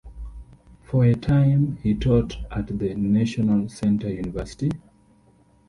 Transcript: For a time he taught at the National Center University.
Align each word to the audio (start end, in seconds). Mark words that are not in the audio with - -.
For 0.81 1.05
a 1.05 1.13
time 1.13 1.77
he 1.83 1.93
taught 1.93 2.35
at 2.49 2.79
the 2.79 2.95
National 2.95 3.69
Center 3.69 4.09
University. 4.09 4.71